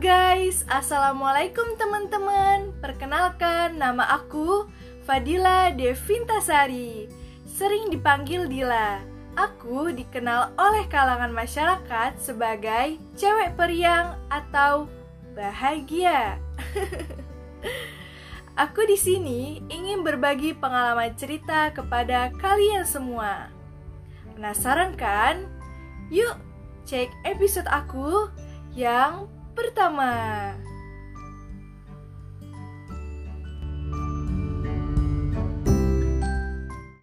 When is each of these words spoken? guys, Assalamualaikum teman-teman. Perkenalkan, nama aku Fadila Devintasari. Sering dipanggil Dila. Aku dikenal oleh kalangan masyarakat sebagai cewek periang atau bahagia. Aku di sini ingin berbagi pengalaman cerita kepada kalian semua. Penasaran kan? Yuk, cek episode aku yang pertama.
guys, 0.00 0.64
Assalamualaikum 0.72 1.76
teman-teman. 1.76 2.72
Perkenalkan, 2.80 3.76
nama 3.76 4.16
aku 4.16 4.64
Fadila 5.04 5.68
Devintasari. 5.68 7.12
Sering 7.44 7.92
dipanggil 7.92 8.48
Dila. 8.48 9.04
Aku 9.36 9.92
dikenal 9.92 10.56
oleh 10.56 10.88
kalangan 10.88 11.28
masyarakat 11.28 12.16
sebagai 12.16 12.96
cewek 13.20 13.52
periang 13.52 14.16
atau 14.32 14.88
bahagia. 15.36 16.40
Aku 18.64 18.84
di 18.84 18.96
sini 18.96 19.64
ingin 19.72 20.04
berbagi 20.04 20.52
pengalaman 20.52 21.16
cerita 21.16 21.72
kepada 21.72 22.32
kalian 22.36 22.84
semua. 22.84 23.48
Penasaran 24.36 24.92
kan? 24.96 25.48
Yuk, 26.12 26.36
cek 26.84 27.08
episode 27.24 27.64
aku 27.72 28.28
yang 28.76 29.24
pertama. 29.54 30.71